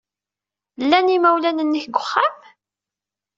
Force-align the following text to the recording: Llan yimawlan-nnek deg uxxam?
Llan 0.83 1.07
yimawlan-nnek 1.11 1.85
deg 1.87 1.95
uxxam? 2.01 2.35